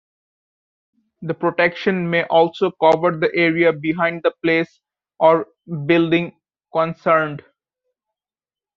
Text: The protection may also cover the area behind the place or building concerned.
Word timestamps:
The 1.21 1.35
protection 1.35 2.09
may 2.09 2.23
also 2.23 2.71
cover 2.71 3.11
the 3.15 3.29
area 3.35 3.71
behind 3.71 4.23
the 4.23 4.33
place 4.41 4.79
or 5.19 5.45
building 5.85 6.35
concerned. 6.73 7.43